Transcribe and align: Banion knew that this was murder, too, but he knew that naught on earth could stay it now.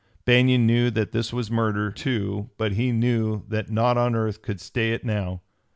Banion 0.25 0.65
knew 0.65 0.89
that 0.89 1.11
this 1.11 1.31
was 1.31 1.51
murder, 1.51 1.91
too, 1.91 2.49
but 2.57 2.71
he 2.71 2.91
knew 2.91 3.43
that 3.49 3.69
naught 3.69 3.99
on 3.99 4.15
earth 4.15 4.41
could 4.41 4.59
stay 4.59 4.93
it 4.93 5.05
now. 5.05 5.41